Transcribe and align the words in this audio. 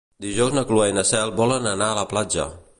Dijous 0.25 0.55
na 0.55 0.63
Cloè 0.71 0.87
i 0.93 0.95
na 0.99 1.03
Cel 1.11 1.35
volen 1.43 1.71
anar 1.75 1.91
a 1.93 1.99
la 2.01 2.09
platja. 2.15 2.53